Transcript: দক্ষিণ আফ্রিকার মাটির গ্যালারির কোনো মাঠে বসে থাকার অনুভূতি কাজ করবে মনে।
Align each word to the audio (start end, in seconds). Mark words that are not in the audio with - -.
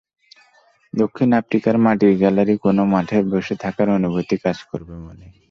দক্ষিণ 0.93 1.29
আফ্রিকার 1.39 1.75
মাটির 1.77 2.13
গ্যালারির 2.17 2.59
কোনো 2.59 2.81
মাঠে 2.93 3.17
বসে 3.31 3.55
থাকার 3.63 3.87
অনুভূতি 3.97 4.35
কাজ 4.43 4.57
করবে 4.69 4.95
মনে। 5.05 5.27